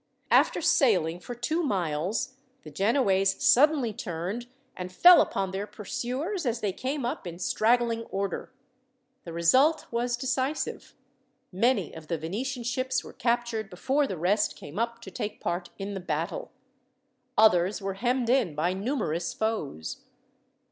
After 0.31 0.61
sailing 0.61 1.19
for 1.19 1.35
two 1.35 1.61
miles, 1.61 2.33
the 2.63 2.71
Genoese 2.71 3.43
suddenly 3.43 3.93
turned, 3.93 4.47
and 4.75 4.91
fell 4.91 5.21
upon 5.21 5.51
their 5.51 5.67
pursuers 5.67 6.43
as 6.43 6.59
they 6.59 6.73
came 6.73 7.05
up 7.05 7.27
in 7.27 7.37
straggling 7.37 8.05
order. 8.05 8.51
The 9.25 9.31
result 9.33 9.85
was 9.91 10.17
decisive. 10.17 10.95
Many 11.51 11.93
of 11.93 12.07
the 12.07 12.17
Venetian 12.17 12.63
ships 12.63 13.03
were 13.03 13.13
captured 13.13 13.69
before 13.69 14.07
the 14.07 14.17
rest 14.17 14.55
came 14.55 14.79
up 14.79 15.01
to 15.03 15.11
take 15.11 15.39
part 15.39 15.69
in 15.77 15.93
the 15.93 15.99
battle. 15.99 16.49
Others 17.37 17.79
were 17.79 17.93
hemmed 17.93 18.27
in 18.31 18.55
by 18.55 18.73
numerous 18.73 19.35
foes. 19.35 20.01